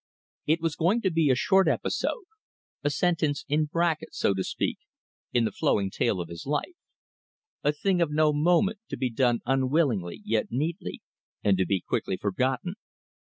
[0.47, 2.23] It was going to be a short episode
[2.83, 4.79] a sentence in brackets, so to speak
[5.31, 6.73] in the flowing tale of his life:
[7.63, 11.03] a thing of no moment, to be done unwillingly, yet neatly,
[11.43, 12.73] and to be quickly forgotten.